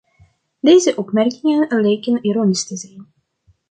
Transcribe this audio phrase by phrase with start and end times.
[0.59, 3.07] Deze opmerkingen lijken ironisch te zijn.